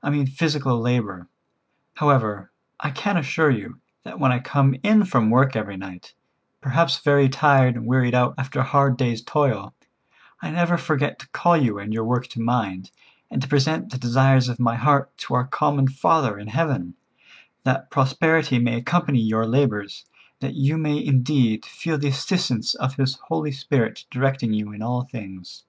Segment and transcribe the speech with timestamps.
[0.00, 1.26] I mean physical labor.
[1.94, 6.14] However, I can assure you, that when I come in from work every night,
[6.60, 9.74] perhaps very tired and wearied out after a hard day's toil,
[10.40, 12.92] I never forget to call you and your work to mind,
[13.28, 16.94] and to present the desires of my heart to our common Father in heaven,
[17.64, 20.04] that prosperity may accompany your labors,
[20.40, 24.80] and that you may indeed feel the assistance of His Holy Spirit directing you in
[24.80, 25.64] all things.